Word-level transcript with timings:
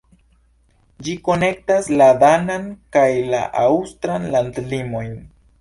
Ĝi 1.07 1.13
konektas 1.27 1.91
la 2.01 2.09
danan 2.25 2.67
kaj 2.97 3.07
la 3.35 3.45
aŭstran 3.67 4.29
landlimojn. 4.39 5.17